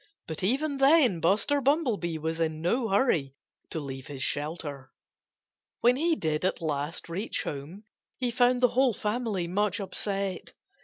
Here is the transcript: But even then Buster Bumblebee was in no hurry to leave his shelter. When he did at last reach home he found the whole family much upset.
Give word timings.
But 0.25 0.43
even 0.43 0.77
then 0.77 1.19
Buster 1.19 1.61
Bumblebee 1.61 2.17
was 2.17 2.39
in 2.39 2.59
no 2.59 2.89
hurry 2.89 3.35
to 3.69 3.79
leave 3.79 4.07
his 4.07 4.23
shelter. 4.23 4.91
When 5.81 5.95
he 5.95 6.15
did 6.15 6.43
at 6.43 6.59
last 6.59 7.07
reach 7.07 7.43
home 7.43 7.83
he 8.17 8.31
found 8.31 8.61
the 8.61 8.69
whole 8.69 8.95
family 8.95 9.47
much 9.47 9.79
upset. 9.79 10.53